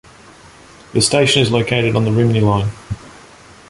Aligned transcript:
The 0.93 1.01
station 1.03 1.43
is 1.43 1.51
located 1.51 1.95
on 1.95 2.05
the 2.05 2.09
Rhymney 2.09 2.41
Line. 2.41 2.69